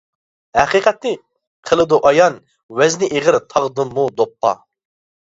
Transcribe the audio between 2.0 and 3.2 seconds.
ئايان، ۋەزنى